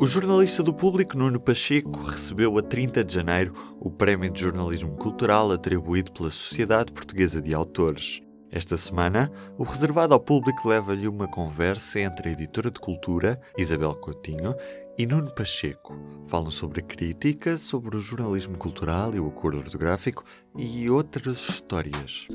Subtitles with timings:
[0.00, 4.96] O jornalista do público Nuno Pacheco recebeu a 30 de janeiro o Prémio de Jornalismo
[4.96, 8.22] Cultural atribuído pela Sociedade Portuguesa de Autores.
[8.50, 13.94] Esta semana, o reservado ao público leva-lhe uma conversa entre a editora de cultura, Isabel
[13.94, 14.54] Coutinho,
[14.96, 15.94] e Nuno Pacheco.
[16.26, 20.24] Falam sobre crítica, sobre o jornalismo cultural e o acordo ortográfico
[20.56, 22.26] e outras histórias.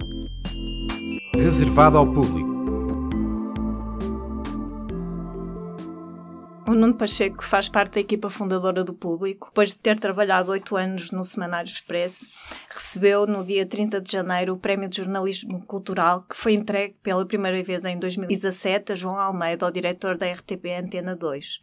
[1.33, 2.54] Reservado ao público.
[6.67, 9.49] O Nuno Pacheco faz parte da equipa fundadora do Público.
[9.49, 12.25] Depois de ter trabalhado oito anos no Semanário Expresso,
[12.67, 17.23] recebeu no dia 30 de janeiro o Prémio de Jornalismo Cultural, que foi entregue pela
[17.23, 21.59] primeira vez em 2017 a João Almeida, o diretor da RTP Antena 2.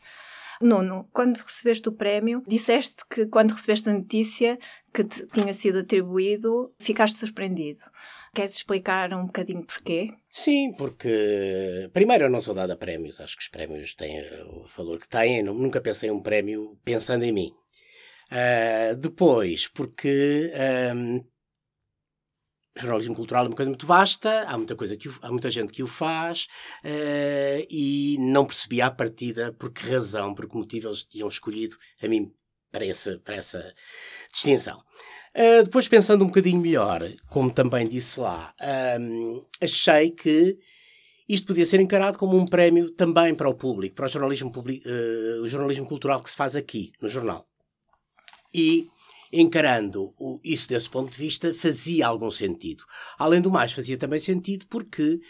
[0.61, 4.57] Nuno, quando recebeste o prémio, disseste que quando recebeste a notícia
[4.95, 7.81] que te tinha sido atribuído, ficaste surpreendido.
[8.33, 10.15] Queres explicar um bocadinho porquê?
[10.35, 14.65] Sim, porque primeiro eu não sou dado a prémios, acho que os prémios têm o
[14.77, 17.53] valor que têm, nunca pensei em um prémio pensando em mim.
[18.31, 20.51] Uh, depois, porque
[20.97, 21.23] um,
[22.75, 25.71] jornalismo cultural é uma coisa muito vasta, há muita, coisa que o, há muita gente
[25.71, 26.47] que o faz
[26.83, 31.77] uh, e não percebi à partida por que razão, por que motivo eles tinham escolhido
[32.03, 32.33] a mim
[32.71, 33.75] para essa, para essa
[34.33, 34.83] distinção.
[35.35, 38.55] Uh, depois, pensando um bocadinho melhor, como também disse lá,
[39.01, 40.59] um, achei que
[41.29, 45.43] isto podia ser encarado como um prémio também para o público, para o jornalismo, uh,
[45.43, 47.47] o jornalismo cultural que se faz aqui, no jornal.
[48.55, 48.87] E
[49.33, 50.13] encarando
[50.45, 52.85] isso desse ponto de vista, fazia algum sentido.
[53.19, 55.21] Além do mais, fazia também sentido porque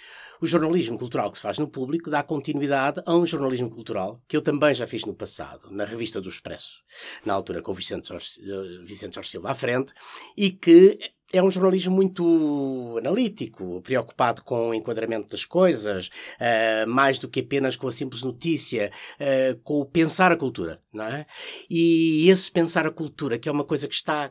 [0.40, 4.36] o jornalismo cultural que se faz no público dá continuidade a um jornalismo cultural que
[4.36, 6.82] eu também já fiz no passado, na revista do Expresso,
[7.24, 9.92] na altura com o Vicente Jorge, eh, Silva à frente,
[10.36, 10.98] e que
[11.32, 17.40] é um jornalismo muito analítico, preocupado com o enquadramento das coisas, uh, mais do que
[17.40, 21.24] apenas com a simples notícia, uh, com o pensar a cultura, não é?
[21.70, 24.30] E esse pensar a cultura, que é uma coisa que está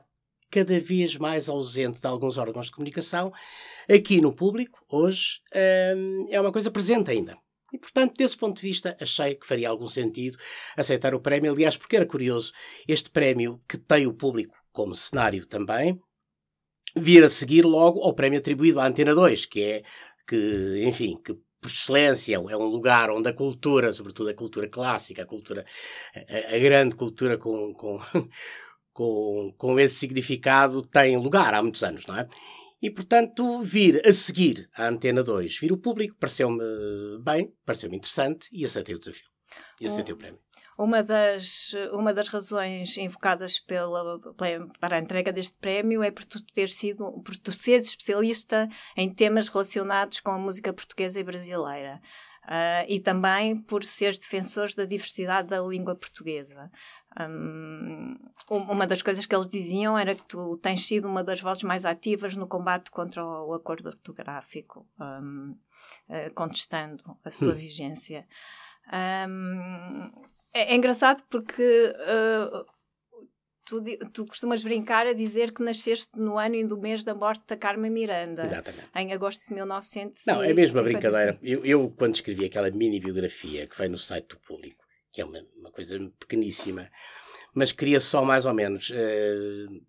[0.52, 3.32] cada vez mais ausente de alguns órgãos de comunicação,
[3.90, 7.36] aqui no público, hoje, uh, é uma coisa presente ainda.
[7.74, 10.38] E, portanto, desse ponto de vista, achei que faria algum sentido
[10.76, 11.54] aceitar o prémio.
[11.54, 12.52] Aliás, porque era curioso,
[12.86, 15.98] este prémio que tem o público como cenário também,
[16.96, 19.84] vir a seguir logo ao prémio atribuído à Antena 2, que é,
[20.28, 25.22] que, enfim, que por excelência é um lugar onde a cultura, sobretudo a cultura clássica,
[25.22, 25.64] a cultura,
[26.16, 28.00] a, a grande cultura com, com,
[28.92, 32.28] com, com esse significado tem lugar há muitos anos, não é?
[32.82, 36.64] E, portanto, vir a seguir a Antena 2, vir o público, pareceu-me
[37.24, 39.30] bem, pareceu-me interessante e aceitei o desafio.
[39.80, 40.40] E aceitei o prémio.
[40.82, 44.20] Uma das, uma das razões invocadas pela,
[44.80, 49.14] para a entrega deste prémio é por tu ter sido, por tu seres especialista em
[49.14, 52.02] temas relacionados com a música portuguesa e brasileira.
[52.46, 56.72] Uh, e também por seres defensores da diversidade da língua portuguesa.
[57.30, 58.18] Um,
[58.50, 61.86] uma das coisas que eles diziam era que tu tens sido uma das vozes mais
[61.86, 65.56] ativas no combate contra o acordo ortográfico, um,
[66.10, 67.58] uh, contestando a sua hum.
[67.58, 68.28] vigência.
[68.92, 70.10] Um,
[70.54, 72.66] é, é, engraçado porque uh,
[73.66, 73.82] tu,
[74.12, 77.56] tu costumas brincar a dizer que nasceste no ano e do mês da morte da
[77.56, 78.46] Carmen Miranda.
[78.46, 78.88] Exatamente.
[78.96, 80.24] Em agosto de 1900.
[80.28, 81.40] Não, é mesmo a brincadeira.
[81.42, 85.26] Eu, eu, quando escrevi aquela mini biografia que veio no site do público, que é
[85.26, 86.90] uma, uma coisa pequeníssima,
[87.54, 89.86] mas queria só mais ou menos uh,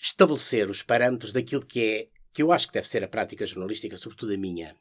[0.00, 3.96] estabelecer os parâmetros daquilo que é, que eu acho que deve ser a prática jornalística,
[3.96, 4.76] sobretudo a minha.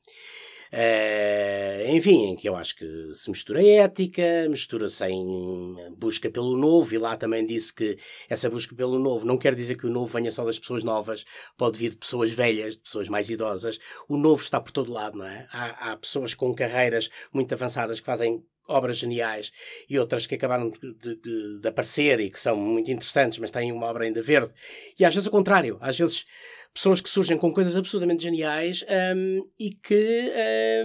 [0.73, 6.97] Uh, enfim, que eu acho que se mistura ética, mistura-se em busca pelo novo, e
[6.97, 7.95] lá também disse que
[8.27, 11.25] essa busca pelo novo não quer dizer que o novo venha só das pessoas novas,
[11.55, 13.77] pode vir de pessoas velhas, de pessoas mais idosas.
[14.09, 15.47] O novo está por todo lado, não é?
[15.51, 19.51] Há, há pessoas com carreiras muito avançadas que fazem obras geniais
[19.89, 23.71] e outras que acabaram de, de, de, aparecer e que são muito interessantes, mas têm
[23.71, 24.51] uma obra ainda verde.
[24.97, 26.25] E às vezes o contrário, às vezes
[26.73, 28.83] pessoas que surgem com coisas absolutamente geniais
[29.15, 30.31] um, e que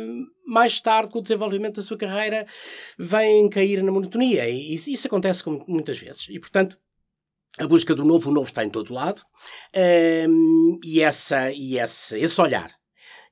[0.00, 2.46] um, mais tarde, com o desenvolvimento da sua carreira,
[2.98, 4.48] vêm cair na monotonia.
[4.48, 6.26] E isso, isso acontece muitas vezes.
[6.28, 6.78] E, portanto,
[7.58, 9.22] a busca do novo, o novo está em todo lado,
[10.28, 12.70] um, e, essa, e esse, esse olhar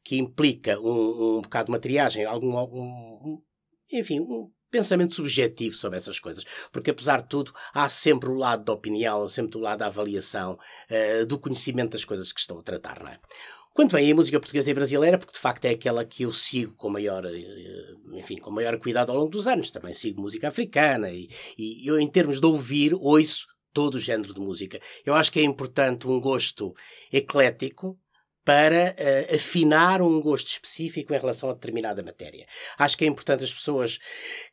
[0.03, 3.43] que implica um, um bocado de matriagem, algum, um,
[3.93, 6.45] enfim, um pensamento subjetivo sobre essas coisas.
[6.71, 10.59] Porque, apesar de tudo, há sempre o lado da opinião, sempre o lado da avaliação,
[10.91, 13.19] uh, do conhecimento das coisas que estão a tratar, não é?
[13.73, 16.75] Quando vem a música portuguesa e brasileira, porque de facto é aquela que eu sigo
[16.77, 19.71] com maior, eh, enfim, com maior cuidado ao longo dos anos.
[19.71, 24.33] Também sigo música africana e, e eu, em termos de ouvir, ouço todo o género
[24.33, 24.81] de música.
[25.05, 26.73] Eu acho que é importante um gosto
[27.13, 27.99] eclético,
[28.47, 32.47] para uh, afinar um gosto específico em relação a determinada matéria.
[32.79, 33.99] Acho que é importante as pessoas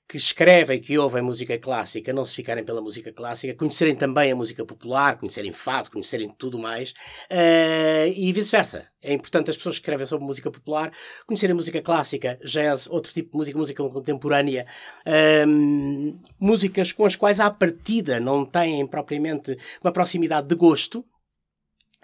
[0.09, 4.35] que escrevem, que ouvem música clássica, não se ficarem pela música clássica, conhecerem também a
[4.35, 6.89] música popular, conhecerem fado, conhecerem tudo mais,
[7.31, 8.87] uh, e vice-versa.
[8.99, 10.91] É importante as pessoas que escrevem sobre música popular
[11.27, 14.65] conhecerem música clássica, jazz, outro tipo de música, música contemporânea,
[15.05, 21.05] uh, músicas com as quais à partida não têm propriamente uma proximidade de gosto,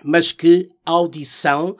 [0.03, 1.75] mas que a audição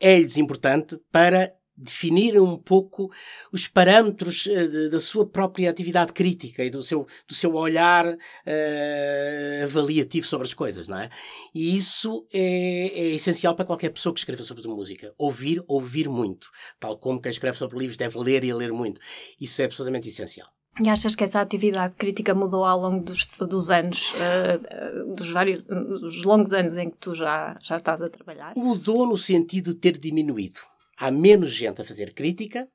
[0.00, 3.10] é-lhes importante para definir um pouco
[3.52, 9.64] os parâmetros uh, da sua própria atividade crítica e do seu, do seu olhar uh,
[9.64, 11.10] avaliativo sobre as coisas, não é?
[11.54, 15.12] E isso é, é, essencial para qualquer pessoa que escreva sobre música.
[15.18, 16.48] Ouvir, ouvir muito.
[16.78, 19.00] Tal como quem escreve sobre livros deve ler e ler muito.
[19.40, 20.48] Isso é absolutamente essencial.
[20.82, 25.62] E achas que essa atividade crítica mudou ao longo dos, dos anos, uh, dos vários,
[25.62, 28.54] dos longos anos em que tu já, já estás a trabalhar?
[28.56, 30.60] Mudou no sentido de ter diminuído.
[30.96, 32.68] Há menos gente a fazer crítica,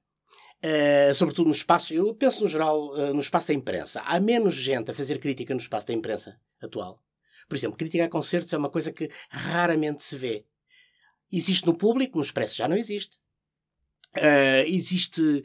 [0.63, 4.01] uh, sobretudo no espaço, eu penso no geral uh, no espaço da imprensa.
[4.06, 7.04] Há menos gente a fazer crítica no espaço da imprensa atual.
[7.50, 10.46] Por exemplo, crítica a concertos é uma coisa que raramente se vê.
[11.30, 13.19] Existe no público, no expresso já não existe.
[14.68, 15.44] existe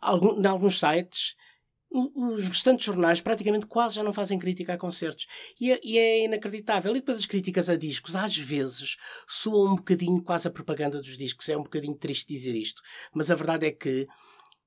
[0.00, 1.34] algum, em alguns sites
[1.90, 5.26] os restantes jornais praticamente quase já não fazem crítica a concertos.
[5.60, 6.92] E é, e é, inacreditável.
[6.92, 8.96] E depois as críticas a discos, às vezes,
[9.26, 11.48] soam um bocadinho quase a propaganda dos discos.
[11.48, 12.82] É um bocadinho triste dizer isto.
[13.14, 14.06] Mas a verdade é que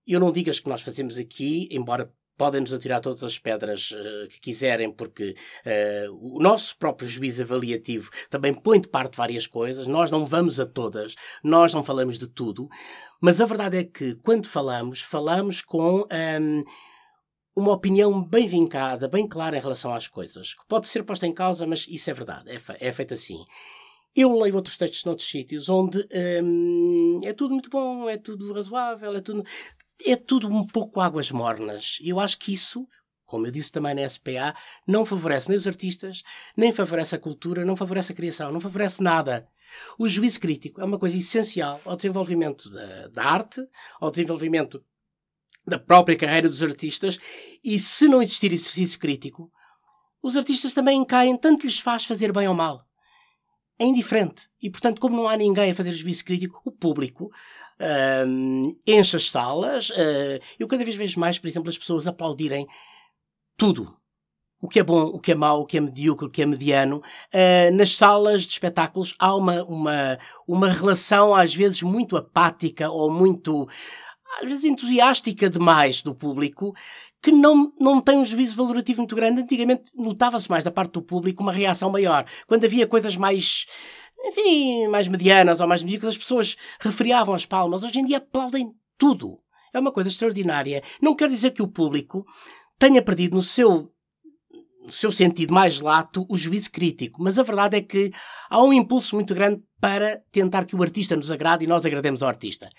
[0.07, 4.27] eu não digo as que nós fazemos aqui, embora podem-nos atirar todas as pedras uh,
[4.30, 9.86] que quiserem, porque uh, o nosso próprio juízo avaliativo também põe de parte várias coisas,
[9.86, 12.69] nós não vamos a todas, nós não falamos de tudo,
[13.22, 16.00] mas a verdade é que quando falamos, falamos com.
[16.00, 16.63] Um, ehm,
[17.59, 20.56] uma opinião bem vincada, bem clara em relação às coisas.
[20.67, 23.38] Pode ser posta em causa, mas isso é verdade, é, fe é feito assim.
[24.15, 26.00] Eu leio outros textos noutros sítios onde
[26.44, 29.44] hum, é tudo muito bom, é tudo razoável, é tudo,
[30.06, 31.97] é tudo um pouco águas mornas.
[32.01, 32.88] E eu acho que isso,
[33.25, 34.55] como eu disse também na SPA,
[34.88, 36.23] não favorece nem os artistas,
[36.57, 39.47] nem favorece a cultura, não favorece a criação, não favorece nada.
[39.97, 43.62] O juízo crítico é uma coisa essencial ao desenvolvimento da, da arte,
[44.01, 44.83] ao desenvolvimento
[45.69, 47.18] da própria carreira dos artistas,
[47.63, 49.51] e se não existir exercício crítico,
[50.21, 52.83] os artistas também caem, tanto lhes faz fazer bem ou mal.
[53.80, 54.50] É indiferente.
[54.62, 57.31] E, portanto, como não há ninguém a fazer juízo crítico, o público
[58.27, 59.89] um, enche as salas.
[59.89, 62.68] Uh, eu cada vez vejo mais, por exemplo, as pessoas aplaudirem
[63.56, 63.98] tudo.
[64.62, 66.45] O que é bom, o que é mau, o que é medíocre, o que é
[66.45, 67.01] mediano.
[67.33, 73.10] Uh, nas salas de espetáculos há uma, uma, uma relação, às vezes, muito apática ou
[73.10, 73.65] muito
[74.37, 76.75] às vezes entusiástica demais do público,
[77.21, 79.41] que não, não tem um juízo valorativo muito grande.
[79.41, 82.25] Antigamente notava-se mais da parte do público uma reação maior.
[82.47, 83.65] Quando havia coisas mais,
[84.25, 87.83] enfim, mais medianas ou mais medíocres, as pessoas refriavam as palmas.
[87.83, 89.39] Hoje em dia aplaudem tudo.
[89.73, 90.83] É uma coisa extraordinária.
[91.01, 92.25] Não quer dizer que o público
[92.77, 93.91] tenha perdido no seu
[94.81, 97.21] no seu sentido mais lato, o juízo crítico.
[97.21, 98.11] Mas a verdade é que
[98.49, 102.23] há um impulso muito grande para tentar que o artista nos agrade e nós agrademos
[102.23, 102.69] ao artista.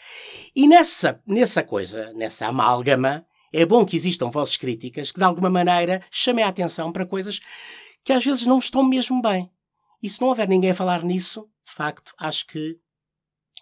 [0.54, 5.50] E nessa, nessa coisa, nessa amálgama, é bom que existam vozes críticas que, de alguma
[5.50, 7.40] maneira, chamem a atenção para coisas
[8.04, 9.50] que às vezes não estão mesmo bem.
[10.02, 12.78] E se não houver ninguém a falar nisso, de facto, acho que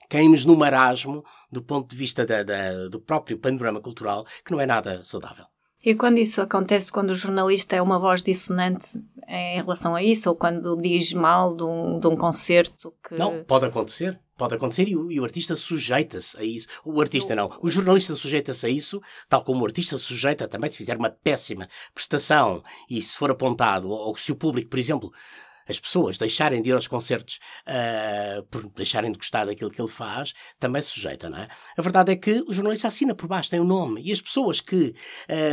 [0.09, 4.61] caímos no marasmo do ponto de vista da, da, do próprio panorama cultural, que não
[4.61, 5.47] é nada saudável.
[5.85, 8.99] E quando isso acontece, quando o jornalista é uma voz dissonante
[9.29, 13.15] em relação a isso, ou quando diz mal de um, de um concerto que.
[13.15, 14.19] Não, pode acontecer.
[14.37, 16.69] Pode acontecer e o, e o artista sujeita-se a isso.
[16.85, 17.51] O artista não.
[17.61, 21.69] O jornalista sujeita-se a isso, tal como o artista sujeita também se fizer uma péssima
[21.93, 25.13] prestação e se for apontado, ou, ou se o público, por exemplo,
[25.69, 29.89] as pessoas deixarem de ir aos concertos uh, por deixarem de gostar daquilo que ele
[29.89, 31.49] faz, também se sujeita, não é?
[31.77, 34.01] A verdade é que o jornalista assina por baixo, tem o um nome.
[34.03, 34.95] E as pessoas que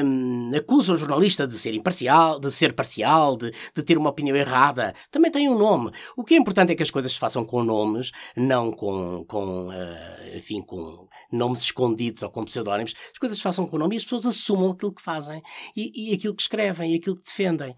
[0.03, 4.35] um, acusam o jornalista de ser imparcial, de ser parcial, de, de ter uma opinião
[4.35, 5.91] errada, também têm um nome.
[6.15, 9.69] O que é importante é que as coisas se façam com nomes, não com, com
[9.69, 12.93] uh, enfim, com nomes escondidos ou com pseudónimos.
[13.11, 15.41] As coisas se façam com nome e as pessoas assumam aquilo que fazem
[15.75, 17.75] e, e aquilo que escrevem e aquilo que defendem.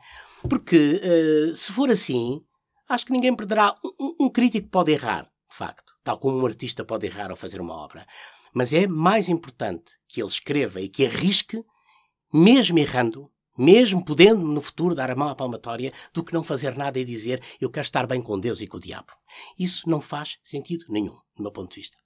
[0.50, 2.42] Porque uh, se for assim,
[2.88, 3.76] acho que ninguém perderá.
[4.00, 7.60] Um, um, crítico pode errar, de facto, tal como um artista pode errar ao fazer
[7.60, 8.06] uma obra.
[8.54, 11.64] Mas é mais importante que ele escreva e que arrisque,
[12.34, 16.76] mesmo errando, mesmo podendo no futuro dar a mão à palmatória, do que não fazer
[16.78, 19.12] nada e dizer eu quero estar bem com Deus e com o diabo.
[19.60, 21.98] Isso não faz sentido nenhum, do meu ponto de vista.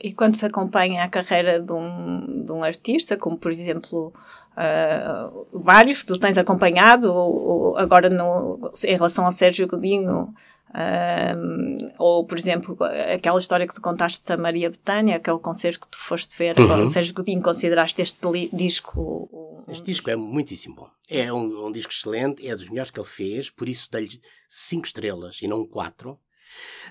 [0.00, 4.14] E quando se acompanha a carreira de um, de um artista, como por exemplo
[4.58, 10.34] uh, vários que tu tens acompanhado, ou, ou agora no, em relação ao Sérgio Godinho,
[10.68, 12.76] Um, ou, por exemplo,
[13.14, 16.82] aquela história que tu contaste da Maria Betânia, aquele concerto que tu foste ver, uhum.
[16.82, 19.62] o Sérgio Godinho, consideraste este disco.
[19.66, 20.90] Um este disco é muitíssimo bom.
[21.08, 24.86] É um, um, disco excelente, é dos melhores que ele fez, por isso dei-lhe 5
[24.86, 26.10] estrelas e não 4.
[26.10, 26.18] Uh,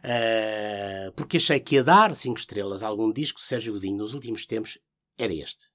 [0.04, 4.14] ah, porque achei que ia dar 5 estrelas a algum disco do Sérgio Godinho nos
[4.14, 4.80] últimos tempos
[5.18, 5.68] era este.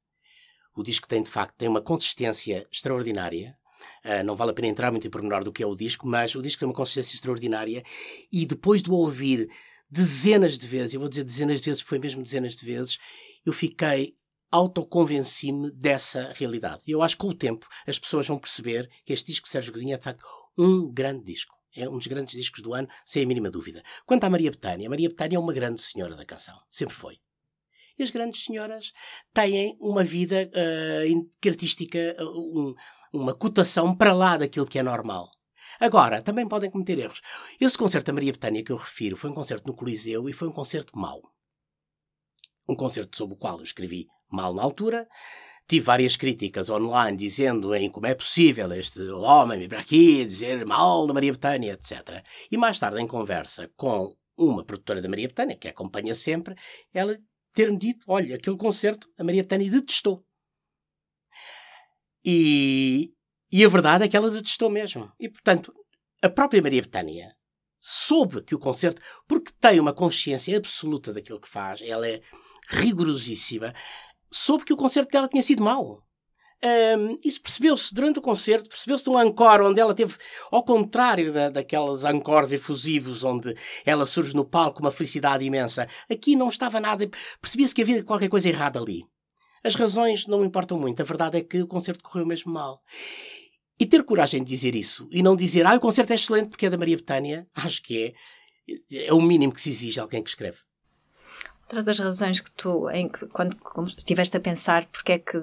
[0.75, 3.57] O disco tem, de facto, tem uma consistência extraordinária.
[4.05, 6.35] Uh, não vale a pena entrar muito em pormenor do que é o disco, mas
[6.35, 7.83] o disco tem uma consistência extraordinária
[8.33, 9.51] e depois de o ouvir
[9.91, 12.99] dezenas de vezes, eu vou dizer dezenas de vezes, foi mesmo dezenas de vezes,
[13.45, 14.17] eu fiquei
[14.51, 16.83] autoconvenci-me dessa realidade.
[16.87, 19.73] Eu acho que com o tempo as pessoas vão perceber que este disco de Sérgio
[19.73, 20.25] Godinho é de facto
[20.57, 21.55] um grande disco.
[21.75, 23.83] É um dos grandes discos do ano, sem a mínima dúvida.
[24.05, 26.59] Quanto à Maria Betânia, Maria Betânia é uma grande senhora da canção.
[26.71, 27.19] Sempre foi.
[28.03, 28.93] As grandes senhoras
[29.33, 32.75] têm uma vida uh, artística, uh, um,
[33.13, 35.31] uma cotação para lá daquilo que é normal.
[35.81, 37.21] Agora, também podem cometer erros.
[37.61, 40.49] Esse concerto da Maria Betânia que eu refiro foi um concerto no Coliseu e foi
[40.49, 41.21] um concerto mau.
[42.69, 45.09] Um concerto sobre o qual eu escrevi mal na altura.
[45.69, 50.67] Tive várias críticas online dizendo em como é possível este homem vir para aqui dizer
[50.67, 52.23] mal da Maria Betânia, etc.
[52.51, 56.55] E mais tarde, em conversa com uma produtora da Maria Betânia, que acompanha sempre,
[56.93, 57.19] ela
[57.53, 60.25] ter-me dito: olha, aquele concerto a Maria Betânia detestou.
[62.25, 63.13] E,
[63.51, 65.13] e a verdade é que ela detestou mesmo.
[65.19, 65.73] E, portanto,
[66.23, 67.35] a própria Maria Betânia
[67.81, 72.21] soube que o concerto, porque tem uma consciência absoluta daquilo que faz, ela é
[72.69, 73.75] rigorosíssima,
[74.33, 76.01] soube que o concerto dela tinha sido mau.
[76.65, 80.15] Um, isso percebeu-se durante o concerto, percebeu-se num encore onde ela teve,
[80.51, 83.53] ao contrário da, daquelas encores efusivos onde
[83.85, 85.89] ela surge no palco com uma felicidade imensa.
[86.09, 87.09] Aqui não estava nada,
[87.41, 89.03] percebia-se que havia qualquer coisa errada ali.
[89.65, 92.81] As razões não importam muito, a verdade é que o concerto correu mesmo mal.
[93.81, 96.67] E ter coragem de dizer isso e não dizer, ah, o concerto é excelente porque
[96.67, 98.15] é da Maria Betânia, acho que
[98.91, 100.59] é, é o mínimo que se exige alguém que escreve.
[101.73, 105.43] Outra das razões que tu, em que, quando estiveste a pensar porque é que uh,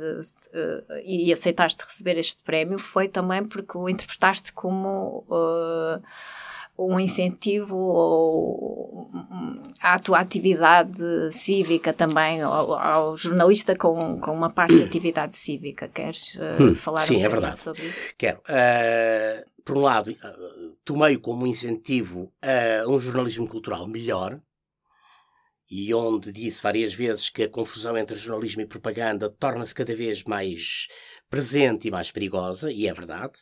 [1.03, 6.00] e aceitaste receber este prémio, foi também porque o interpretaste como uh,
[6.77, 9.09] um incentivo ou,
[9.81, 15.88] à tua atividade cívica também, ao, ao, jornalista com, com uma parte de atividade cívica.
[15.88, 17.57] Queres uh, hum, falar sim, um é verdade.
[17.57, 18.13] sobre isso?
[18.15, 18.39] Quero.
[19.65, 20.15] por um lado,
[20.86, 24.39] tomei como incentivo a um jornalismo cultural melhor,
[25.69, 30.23] e onde disse várias vezes que a confusão entre jornalismo e propaganda torna-se cada vez
[30.23, 30.88] mais
[31.29, 33.33] presente e mais perigosa, e é verdade.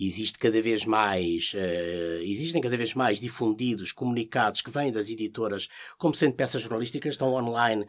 [0.00, 5.68] Existe cada vez mais, uh, existem cada vez mais difundidos comunicados que vêm das editoras
[5.96, 7.86] como sendo peças jornalísticas, estão online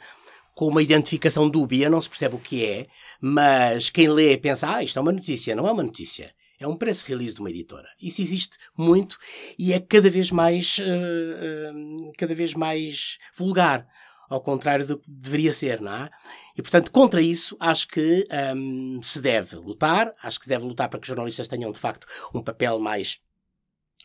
[0.53, 2.87] com uma identificação dúbia, não se percebe o que é,
[3.21, 6.33] mas quem lê pensa, ah, isto é uma notícia, não é uma notícia.
[6.59, 7.87] É um press release de uma editora.
[8.01, 9.17] Isso existe muito
[9.57, 13.87] e é cada vez mais, uh, uh, cada vez mais vulgar,
[14.29, 16.09] ao contrário do que deveria ser, não é?
[16.57, 20.13] E, portanto, contra isso, acho que um, se deve lutar.
[20.21, 23.19] Acho que se deve lutar para que os jornalistas tenham, de facto, um papel mais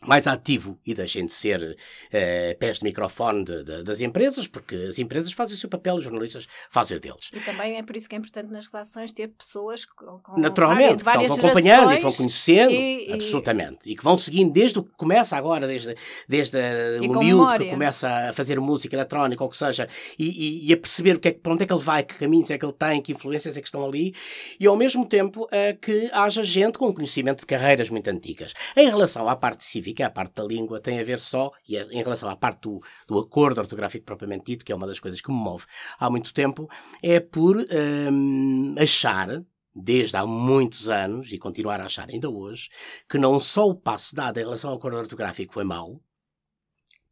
[0.05, 4.75] mais ativo e deixem de ser uh, pés de microfone de, de, das empresas, porque
[4.75, 7.29] as empresas fazem o seu papel, os jornalistas fazem o deles.
[7.33, 11.23] E também é por isso que é importante nas relações ter pessoas com, Naturalmente, várias,
[11.23, 13.13] que vão acompanhando e que vão conhecendo, e, e...
[13.13, 15.95] absolutamente, e que vão seguindo desde o que começa agora, desde,
[16.27, 16.57] desde
[17.01, 20.77] o miúdo que começa a fazer música eletrónica ou o que seja, e, e, a
[20.77, 22.73] perceber o que é, para onde é que ele vai, que caminhos é que ele
[22.73, 24.13] tem, que influências é que estão ali,
[24.59, 28.53] e ao mesmo tempo uh, que haja gente com conhecimento de carreiras muito antigas.
[28.75, 31.77] Em relação à parte cívica, é a parte da língua, tem a ver só, e
[31.77, 34.99] é, em relação à parte do, do acordo ortográfico propriamente dito, que é uma das
[34.99, 35.65] coisas que me move
[35.99, 36.69] há muito tempo,
[37.01, 39.43] é por hum, achar,
[39.75, 42.69] desde há muitos anos, e continuar a achar ainda hoje,
[43.09, 46.01] que não só o passo dado em relação ao acordo ortográfico foi mau,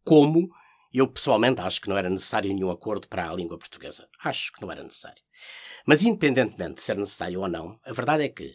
[0.04, 0.50] como
[0.94, 4.10] eu pessoalmente acho que não era necessário nenhum acordo para a língua portuguesa.
[4.24, 5.22] Acho que não era necessário.
[5.86, 8.54] Mas independentemente de ser necessário ou não, a verdade é que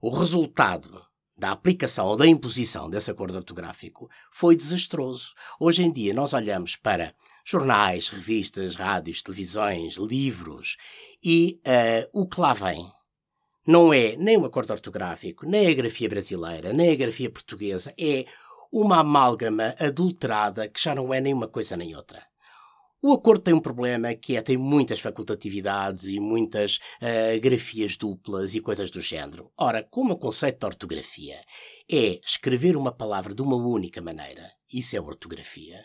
[0.00, 1.04] o resultado
[1.38, 5.34] da aplicação ou da imposição desse acordo ortográfico foi desastroso.
[5.60, 7.14] Hoje em dia nós olhamos para
[7.44, 10.76] jornais, revistas, rádios, televisões, livros
[11.22, 12.90] e uh, o que lá vem
[13.66, 18.24] não é nem o acordo ortográfico, nem a grafia brasileira, nem a grafia portuguesa, é
[18.72, 22.22] uma amálgama adulterada que já não é nem uma coisa nem outra.
[23.02, 28.54] O acordo tem um problema que é tem muitas facultatividades e muitas uh, grafias duplas
[28.54, 29.52] e coisas do género.
[29.56, 31.38] Ora, como o conceito de ortografia
[31.90, 35.84] é escrever uma palavra de uma única maneira, isso é ortografia,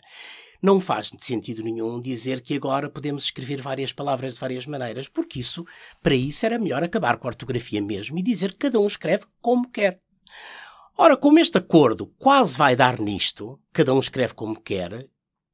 [0.62, 5.40] não faz sentido nenhum dizer que agora podemos escrever várias palavras de várias maneiras, porque
[5.40, 5.66] isso,
[6.02, 9.24] para isso, era melhor acabar com a ortografia mesmo e dizer que cada um escreve
[9.40, 10.00] como quer.
[10.96, 15.08] Ora, como este acordo quase vai dar nisto, cada um escreve como quer,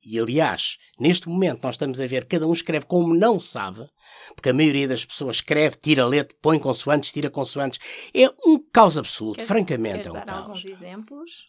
[0.05, 3.89] e aliás, neste momento nós estamos a ver cada um escreve como não sabe,
[4.35, 7.79] porque a maioria das pessoas escreve, tira letra, põe consoantes, tira consoantes.
[8.15, 10.41] É um caos absoluto, Queres- francamente Queres é um dar caos.
[10.43, 11.49] alguns exemplos?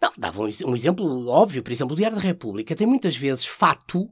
[0.00, 1.62] Não, dava um, um exemplo óbvio.
[1.62, 4.10] Por exemplo, o Diário da República tem muitas vezes fato,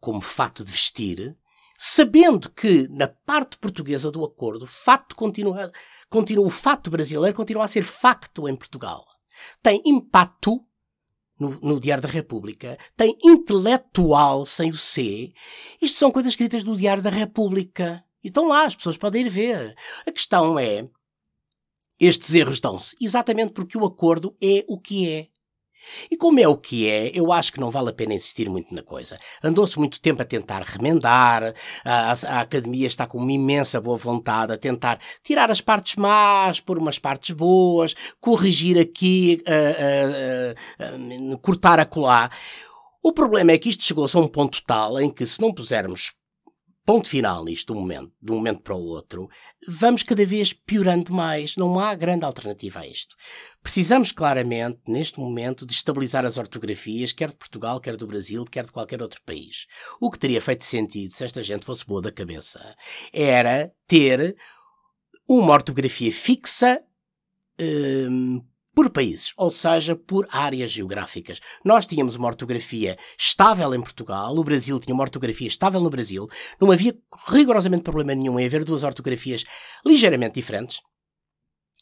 [0.00, 1.36] como fato de vestir,
[1.78, 5.70] sabendo que na parte portuguesa do acordo, fato continua,
[6.08, 9.04] continua, o fato brasileiro continua a ser facto em Portugal.
[9.62, 10.60] Tem impacto
[11.38, 15.32] no, no Diário da República, tem intelectual sem o C.
[15.80, 18.04] Isto são coisas escritas do Diário da República.
[18.22, 19.74] E estão lá, as pessoas podem ir ver.
[20.06, 20.88] A questão é,
[21.98, 25.28] estes erros dão-se exatamente porque o acordo é o que é.
[26.10, 28.74] E como é o que é, eu acho que não vale a pena insistir muito
[28.74, 29.18] na coisa.
[29.42, 31.54] Andou-se muito tempo a tentar remendar,
[31.84, 36.60] a, a academia está com uma imensa boa vontade a tentar tirar as partes más
[36.60, 40.86] por umas partes boas, corrigir aqui, ah, ah,
[41.34, 42.30] ah, cortar acolá.
[43.02, 46.12] O problema é que isto chegou-se a um ponto tal em que se não pusermos
[46.86, 49.28] ponto final nisto um momento, de um momento para o outro,
[49.66, 51.56] vamos cada vez piorando mais.
[51.56, 53.16] Não há grande alternativa a isto.
[53.60, 58.64] Precisamos claramente, neste momento, de estabilizar as ortografias, quer de Portugal, quer do Brasil, quer
[58.64, 59.66] de qualquer outro país.
[60.00, 62.76] O que teria feito sentido, se esta gente fosse boa da cabeça,
[63.12, 64.36] era ter
[65.28, 66.80] uma ortografia fixa
[67.60, 68.40] hum,
[68.76, 71.40] por países, ou seja, por áreas geográficas.
[71.64, 76.28] Nós tínhamos uma ortografia estável em Portugal, o Brasil tinha uma ortografia estável no Brasil,
[76.60, 76.94] não havia
[77.26, 79.44] rigorosamente problema nenhum em haver duas ortografias
[79.84, 80.82] ligeiramente diferentes.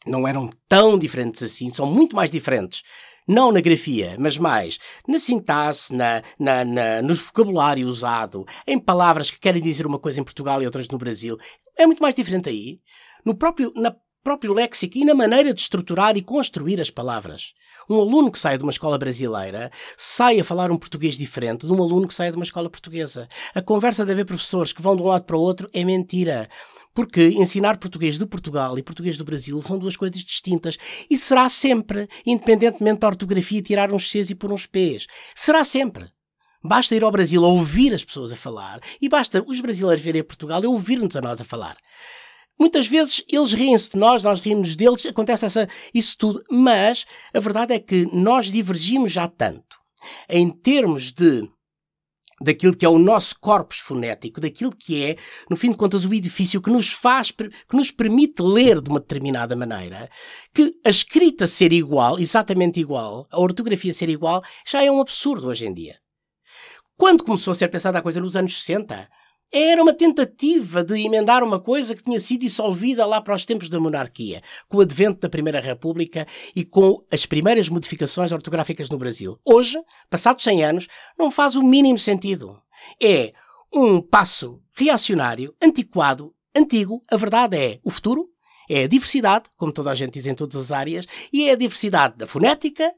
[0.07, 2.83] Não eram tão diferentes assim, são muito mais diferentes.
[3.27, 9.33] Não na grafia, mas mais na sintaxe, na, na, na, no vocabulário usado, em palavras
[9.33, 11.37] que querem dizer uma coisa em Portugal e outras no Brasil.
[11.77, 12.79] É muito mais diferente aí.
[13.25, 17.53] No próprio, na próprio léxico e na maneira de estruturar e construir as palavras.
[17.89, 21.73] Um aluno que sai de uma escola brasileira sai a falar um português diferente de
[21.73, 23.29] um aluno que sai de uma escola portuguesa.
[23.55, 26.49] A conversa de haver professores que vão de um lado para o outro é mentira.
[26.95, 30.79] Porque ensinar português de Portugal e português do Brasil são duas coisas distintas.
[31.11, 35.07] E será sempre, independentemente da ortografia, tirar uns Cs e pôr uns Ps.
[35.35, 36.09] Será sempre.
[36.63, 40.23] Basta ir ao Brasil a ouvir as pessoas a falar e basta os brasileiros virem
[40.23, 41.77] a Portugal e ouvir-nos a nós a falar.
[42.59, 47.41] Muitas vezes eles riem-se de nós, nós rimos deles, acontece essa, isso tudo, mas a
[47.41, 49.79] verdade é que nós divergimos já tanto
[50.29, 51.49] em termos de
[52.41, 55.17] daquilo que é o nosso corpus fonético, daquilo que é,
[55.49, 59.01] no fim de contas, o edifício que nos faz, que nos permite ler de uma
[59.01, 60.11] determinada maneira,
[60.53, 65.49] que a escrita ser igual, exatamente igual, a ortografia ser igual, já é um absurdo
[65.49, 65.97] hoje em dia.
[66.97, 69.09] Quando começou a ser pensada a coisa nos anos 60,
[69.55, 73.69] era uma tentativa de emendar uma coisa que tinha sido dissolvida lá para os tempos
[73.69, 78.99] da monarquia, com o advento da Primeira República e com as primeiras modificações ortográficas no
[78.99, 79.39] Brasil.
[79.45, 82.61] Hoje, passados 100 anos, não faz o mínimo sentido.
[83.01, 83.33] É
[83.73, 87.01] um passo reacionário, antiquado, antigo.
[87.09, 88.29] A verdade é o futuro,
[88.69, 91.57] é a diversidade, como toda a gente diz em todas as áreas, e é a
[91.57, 92.93] diversidade da fonética,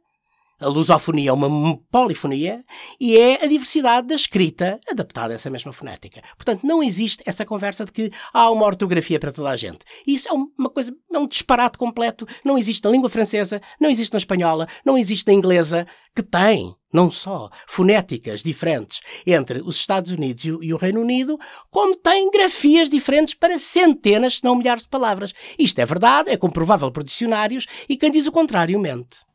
[0.60, 2.64] a lusofonia é uma polifonia
[2.98, 6.22] e é a diversidade da escrita adaptada a essa mesma fonética.
[6.36, 9.80] Portanto, não existe essa conversa de que há uma ortografia para toda a gente.
[10.06, 12.26] Isso é uma coisa, é um disparate completo.
[12.44, 16.74] Não existe na língua francesa, não existe na espanhola, não existe na inglesa, que tem,
[16.90, 21.38] não só, fonéticas diferentes entre os Estados Unidos e o, Reino Unido,
[21.70, 25.34] como tem grafias diferentes para centenas, se não milhares de palavras.
[25.58, 29.26] Isto é verdade, é comprovável por dicionários e quem diz o contrário mente.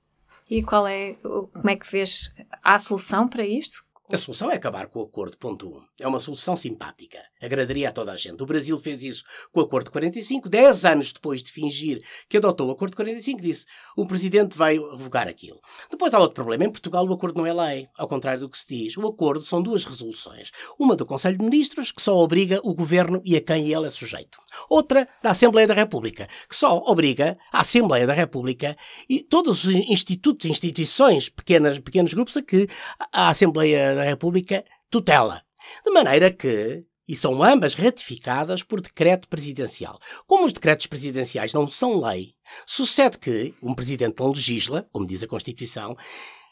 [0.52, 2.30] E qual é, como é que vês?
[2.62, 3.86] Há solução para isto?
[4.12, 5.72] A solução é acabar com o acordo, ponto 1.
[5.72, 5.86] Um.
[6.02, 7.20] É uma solução simpática.
[7.42, 8.42] Agradaria a toda a gente.
[8.42, 10.50] O Brasil fez isso com o acordo de 45.
[10.50, 14.78] Dez anos depois de fingir que adotou o acordo de 45, disse o presidente vai
[14.78, 15.60] revogar aquilo.
[15.90, 16.66] Depois há outro problema.
[16.66, 17.88] Em Portugal o acordo não é lei.
[17.98, 18.98] Ao contrário do que se diz.
[18.98, 20.52] O acordo são duas resoluções.
[20.80, 23.90] Uma do Conselho de Ministros, que só obriga o governo e a quem ele é
[23.90, 24.38] sujeito.
[24.70, 28.76] Outra da Assembleia da República, que só obriga a Assembleia da República
[29.10, 32.68] e todos os institutos, instituições, pequenas, pequenos grupos a que
[33.12, 35.42] a Assembleia da República tutela.
[35.86, 40.00] De maneira que, e são ambas ratificadas por decreto presidencial.
[40.26, 42.34] Como os decretos presidenciais não são lei,
[42.66, 45.98] sucede que um presidente não legisla, como diz a Constituição,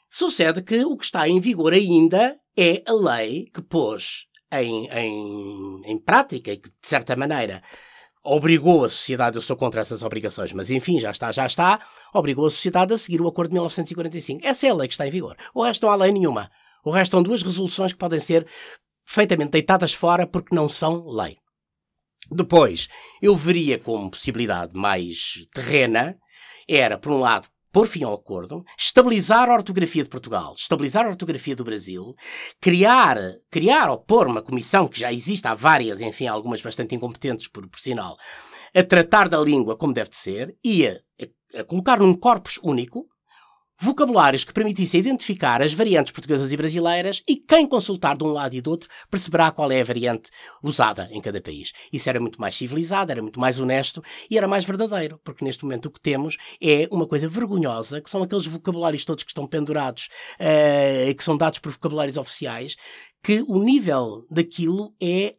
[0.10, 5.82] sucede que o que está em vigor ainda é a lei que pôs em, em,
[5.86, 7.63] em prática e que, de certa maneira,
[8.22, 11.80] obrigou a sociedade, eu sou contra essas obrigações, mas enfim, já está, já está,
[12.13, 14.45] obrigou a sociedade a seguir o acordo de 1945.
[14.45, 15.38] Essa é a lei que está em vigor.
[15.54, 16.52] O resto não há lei nenhuma.
[16.84, 18.45] O resto são duas resoluções que podem ser
[19.10, 21.39] perfeitamente deitadas fora porque não são lei.
[22.32, 22.88] Depois,
[23.19, 26.15] eu veria como possibilidade mais terrena
[26.67, 31.10] era, por um lado, pôr fim ao acordo, estabilizar a ortografia de Portugal, estabilizar a
[31.10, 32.13] ortografia do Brasil,
[32.62, 33.17] criar,
[33.50, 37.67] criar ou pôr uma comissão que já existe, há várias, enfim, algumas bastante incompetentes, por,
[37.67, 38.15] por sinal,
[38.76, 41.00] a tratar da língua como deve de ser e a,
[41.56, 43.08] a, a colocar num corpus único
[43.82, 48.54] vocabulários que permitissem identificar as variantes portuguesas e brasileiras e quem consultar de um lado
[48.56, 50.30] e do outro perceberá qual é a variante
[50.62, 51.72] usada em cada país.
[51.92, 55.63] Isso era muito mais civilizado, era muito mais honesto e era mais verdadeiro, porque neste
[55.63, 59.48] momento o que temos é uma coisa vergonhosa, que são aqueles vocabulários todos que estão
[59.48, 62.76] pendurados e uh, que são dados por vocabulários oficiais,
[63.24, 65.36] que o nível daquilo é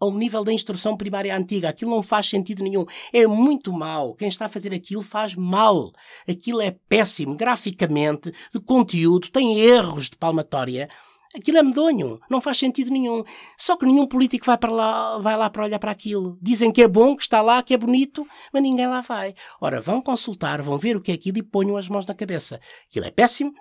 [0.00, 1.68] ao nível da instrução primária antiga.
[1.68, 2.84] Aquilo não faz sentido nenhum.
[3.12, 4.14] É muito mal.
[4.14, 5.92] Quem está a fazer aquilo faz mal.
[6.28, 10.88] Aquilo é péssimo, graficamente, de conteúdo, tem erros de palmatória.
[11.34, 13.22] Aquilo é medonho, não faz sentido nenhum.
[13.58, 16.38] Só que nenhum político vai, para lá, vai lá para olhar para aquilo.
[16.40, 19.34] Dizem que é bom, que está lá, que é bonito, mas ninguém lá vai.
[19.60, 22.58] Ora, vão consultar, vão ver o que é aquilo e ponham as mãos na cabeça.
[22.88, 23.52] Aquilo é péssimo,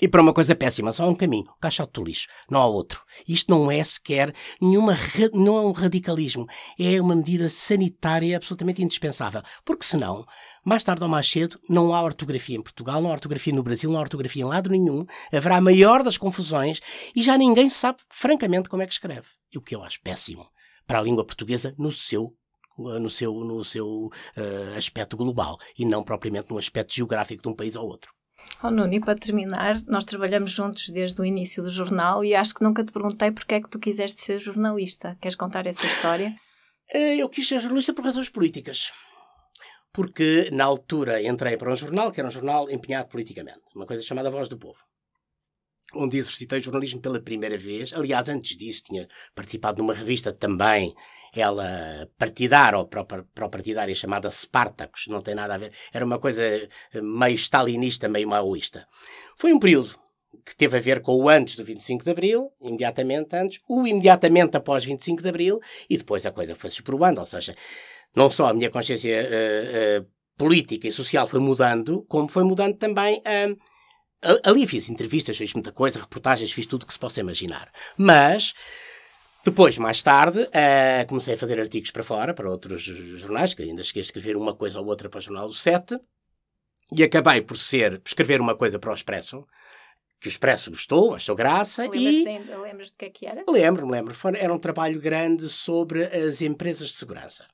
[0.00, 2.66] e para uma coisa péssima, só há um caminho, o caixote do lixo, não há
[2.66, 3.02] outro.
[3.26, 4.96] Isto não é sequer nenhuma,
[5.32, 6.46] não é um radicalismo,
[6.78, 9.42] é uma medida sanitária absolutamente indispensável.
[9.64, 10.26] Porque senão,
[10.64, 13.90] mais tarde ou mais cedo, não há ortografia em Portugal, não há ortografia no Brasil,
[13.90, 16.80] não há ortografia em lado nenhum, haverá a maior das confusões
[17.14, 19.26] e já ninguém sabe, francamente, como é que escreve.
[19.56, 20.46] O que eu acho péssimo
[20.86, 22.34] para a língua portuguesa no seu
[22.78, 27.54] no seu, no seu uh, aspecto global e não propriamente no aspecto geográfico de um
[27.54, 28.15] país ou outro.
[28.62, 32.54] Oh, Nuno, e para terminar, nós trabalhamos juntos desde o início do jornal e acho
[32.54, 35.16] que nunca te perguntei porque é que tu quiseste ser jornalista.
[35.20, 36.34] Queres contar essa história?
[36.92, 38.92] Eh, eu quis ser jornalista por razões políticas.
[39.92, 43.60] Porque, na altura, entrei para um jornal que era um jornal empenhado politicamente.
[43.74, 44.78] Uma coisa chamada Voz do Povo
[45.94, 47.92] onde exercitei jornalismo pela primeira vez.
[47.92, 50.94] Aliás, antes disso, tinha participado numa revista também,
[51.34, 55.72] ela partidária ou pró-partidária, chamada Spartacus, não tem nada a ver.
[55.92, 56.68] Era uma coisa eh,
[57.00, 58.86] meio stalinista, meio maoísta.
[59.36, 59.94] Foi um período
[60.44, 64.56] que teve a ver com o antes do 25 de Abril, imediatamente antes, o imediatamente
[64.56, 67.54] após 25 de Abril, e depois a coisa foi-se provando, ou seja,
[68.14, 72.76] não só a minha consciência uh, uh, política e social foi mudando, como foi mudando
[72.76, 73.52] também a.
[73.52, 73.75] Uh,
[74.44, 77.70] Ali fiz entrevistas, fiz muita coisa, reportagens, fiz tudo que se possa imaginar.
[77.96, 78.54] Mas,
[79.44, 83.84] depois, mais tarde, uh, comecei a fazer artigos para fora, para outros jornais, que ainda
[83.84, 85.98] cheguei a escrever uma coisa ou outra para o Jornal do Sete,
[86.92, 89.46] e acabei por ser, por escrever uma coisa para o Expresso,
[90.20, 92.24] que o Expresso gostou, achou graça lembras e...
[92.24, 93.44] Lembras de que é que era?
[93.48, 94.14] Lembro-me, lembro.
[94.36, 97.46] Era um trabalho grande sobre as empresas de segurança.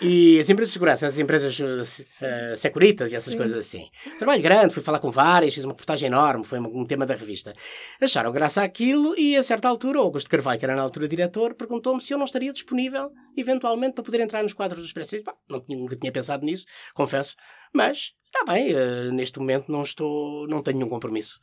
[0.00, 3.38] E as empresas de segurança, as empresas uh, securitas e essas Sim.
[3.38, 3.88] coisas assim.
[4.16, 7.52] Trabalho grande, fui falar com várias, fiz uma reportagem enorme, foi um, tema da revista.
[8.00, 11.54] Acharam graça àquilo e, a certa altura, o Augusto Carvalho, que era na altura diretor,
[11.54, 15.16] perguntou-me se eu não estaria disponível, eventualmente, para poder entrar nos quadros do Expresso.
[15.16, 17.34] Eu disse, não, nunca tinha pensado nisso, confesso,
[17.74, 21.40] mas está bem, uh, neste momento não estou, não tenho nenhum compromisso.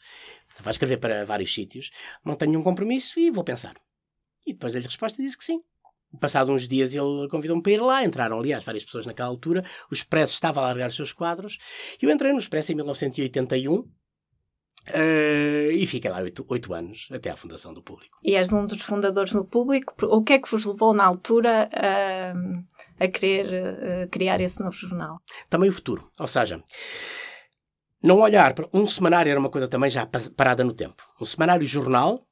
[0.62, 1.90] Vai escrever para vários sítios,
[2.24, 3.76] não tenho nenhum compromisso e vou pensar.
[4.48, 5.62] E depois dei-lhe resposta e disse que sim.
[6.20, 9.94] Passado uns dias ele convidou-me para ir lá, entraram aliás várias pessoas naquela altura, o
[9.94, 11.58] Expresso estava a largar os seus quadros,
[12.02, 13.84] e eu entrei no Expresso em 1981,
[14.88, 18.20] Uh, e fiquei lá oito, oito anos, até à fundação do Público.
[18.24, 19.96] E és um dos fundadores do Público.
[20.06, 24.76] O que é que vos levou na altura uh, a querer uh, criar esse novo
[24.76, 25.18] jornal?
[25.50, 26.08] Também o futuro.
[26.20, 26.62] Ou seja,
[28.04, 28.70] não olhar para.
[28.72, 31.02] Um semanário era uma coisa também já parada no tempo.
[31.20, 32.24] Um semanário jornal,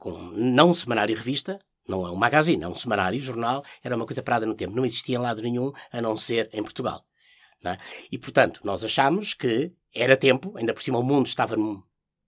[0.00, 4.06] com não um semanário revista, não é um magazine, é um semanário, jornal, era uma
[4.06, 4.74] coisa parada no tempo.
[4.74, 7.04] Não existia em lado nenhum, a não ser em Portugal.
[7.64, 7.78] É?
[8.12, 11.56] E, portanto, nós achamos que era tempo, ainda por cima o mundo estava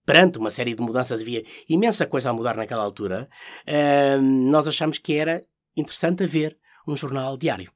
[0.05, 3.29] perante uma série de mudanças, havia imensa coisa a mudar naquela altura,
[3.67, 5.41] uh, nós achamos que era
[5.77, 7.71] interessante haver um jornal diário.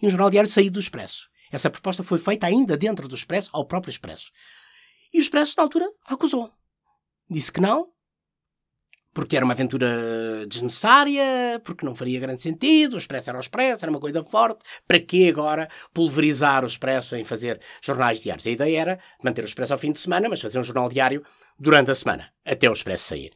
[0.00, 1.28] E um jornal diário saído do Expresso.
[1.52, 4.30] Essa proposta foi feita ainda dentro do Expresso, ao próprio Expresso.
[5.12, 6.50] E o Expresso, na altura, recusou.
[7.30, 7.92] Disse que não,
[9.14, 13.84] porque era uma aventura desnecessária, porque não faria grande sentido, o Expresso era o Expresso,
[13.84, 18.46] era uma coisa forte, para que agora pulverizar o Expresso em fazer jornais diários?
[18.46, 21.24] A ideia era manter o Expresso ao fim de semana, mas fazer um jornal diário
[21.58, 23.30] durante a semana, até o Expresso sair.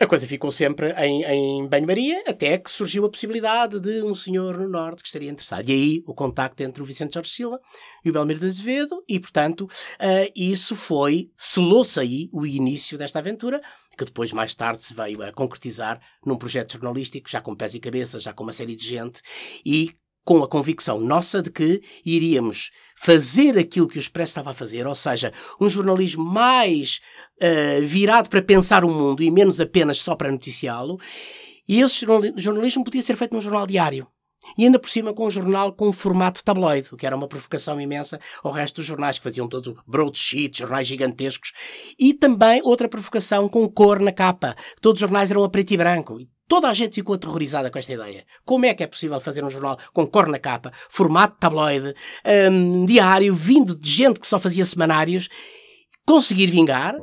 [0.00, 4.58] A coisa ficou sempre em, em banho-maria, até que surgiu a possibilidade de um senhor
[4.58, 5.68] no Norte que estaria interessado.
[5.68, 7.60] E aí o contacto entre o Vicente Jorge Silva
[8.04, 13.20] e o Belmiro de Azevedo, e portanto uh, isso foi, selou-se aí o início desta
[13.20, 13.60] aventura,
[13.96, 17.80] que depois, mais tarde, se veio a concretizar num projeto jornalístico, já com pés e
[17.80, 19.20] cabeças, já com uma série de gente,
[19.64, 24.54] e com a convicção nossa de que iríamos fazer aquilo que o Expresso estava a
[24.54, 27.00] fazer, ou seja, um jornalismo mais
[27.40, 30.98] uh, virado para pensar o mundo e menos apenas só para noticiá-lo.
[31.68, 32.04] E esse
[32.36, 34.06] jornalismo podia ser feito num jornal diário.
[34.56, 37.28] E ainda por cima com um jornal com um formato tabloide, o que era uma
[37.28, 41.52] provocação imensa ao resto dos jornais que faziam todo broadsheets, jornais gigantescos.
[41.98, 44.54] E também outra provocação com cor na capa.
[44.80, 46.18] Todos os jornais eram a preto e branco.
[46.48, 48.26] Toda a gente ficou aterrorizada com esta ideia.
[48.44, 51.94] Como é que é possível fazer um jornal com cor na capa, formato tabloide,
[52.50, 55.28] um, diário, vindo de gente que só fazia semanários,
[56.06, 56.94] conseguir vingar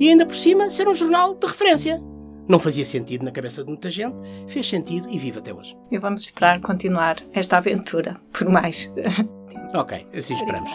[0.00, 2.13] e ainda por cima ser um jornal de referência?
[2.48, 5.76] Não fazia sentido na cabeça de muita gente, fez sentido e vive até hoje.
[5.90, 8.92] E vamos esperar continuar esta aventura por mais.
[9.74, 10.70] ok, assim esperamos.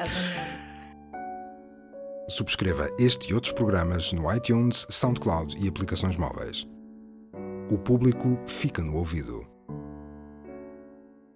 [2.27, 6.67] Subscreva este e outros programas no iTunes, SoundCloud e aplicações móveis.
[7.71, 9.48] O público fica no ouvido.